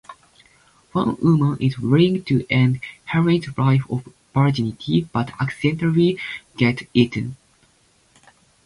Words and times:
One 0.93 1.15
woman 1.17 1.59
is 1.61 1.77
willing 1.77 2.23
to 2.23 2.43
end 2.49 2.79
Henry's 3.05 3.55
life 3.55 3.83
of 3.87 4.11
virginity 4.33 5.03
but 5.13 5.29
accidentally 5.39 6.17
gets 6.57 6.81
eaten. 6.95 7.37